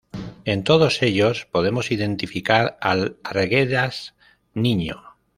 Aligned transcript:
En 0.45 0.63
todos 0.63 1.03
ellos 1.03 1.45
podemos 1.51 1.91
identificar 1.91 2.75
al 2.81 3.17
Arguedas-niño. 3.23 4.99